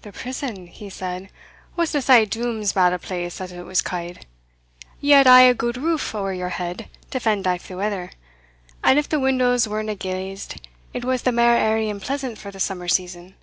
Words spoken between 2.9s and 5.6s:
a place as it was ca'd. Ye had aye a